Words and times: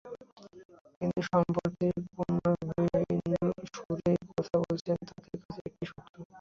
কিন্তু 0.99 1.19
সম্প্রতি 1.31 1.87
সম্পূর্ণ 1.95 2.43
ভিন্ন 3.01 3.33
সুরেই 3.73 4.17
কথা 4.29 4.55
বলেছে 4.61 4.91
তাঁদের 5.01 5.39
কাছের 5.39 5.65
একটি 5.69 5.85
সূত্র। 5.89 6.15